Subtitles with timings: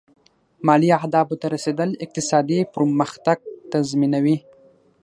[0.67, 3.37] مالي اهدافو ته رسېدل اقتصادي پرمختګ
[3.71, 4.37] تضمینوي.